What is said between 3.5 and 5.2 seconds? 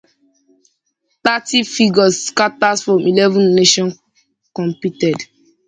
nations competed.